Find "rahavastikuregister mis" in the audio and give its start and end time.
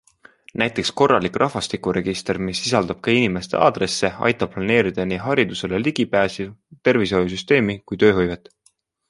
1.41-2.61